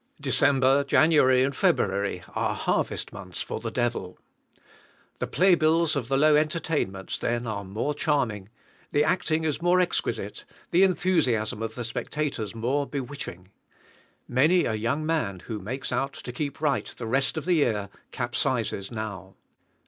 December, 0.19 0.83
January, 0.83 1.43
and 1.43 1.55
February 1.55 2.23
are 2.33 2.55
harvest 2.55 3.13
months 3.13 3.43
for 3.43 3.59
the 3.59 3.69
devil. 3.69 4.17
The 5.19 5.27
play 5.27 5.53
bills 5.53 5.95
of 5.95 6.07
the 6.07 6.17
low 6.17 6.35
entertainments 6.35 7.19
then 7.19 7.45
are 7.45 7.63
more 7.63 7.93
charming, 7.93 8.49
the 8.89 9.03
acting 9.03 9.43
is 9.43 9.61
more 9.61 9.79
exquisite, 9.79 10.43
the 10.71 10.81
enthusiasm 10.81 11.61
of 11.61 11.75
the 11.75 11.83
spectators 11.83 12.55
more 12.55 12.87
bewitching. 12.87 13.49
Many 14.27 14.65
a 14.65 14.73
young 14.73 15.05
man 15.05 15.41
who 15.41 15.59
makes 15.59 15.91
out 15.91 16.13
to 16.13 16.31
keep 16.31 16.61
right 16.61 16.87
the 16.97 17.05
rest 17.05 17.37
of 17.37 17.45
the 17.45 17.53
year, 17.53 17.87
capsizes 18.11 18.89
now. 18.89 19.35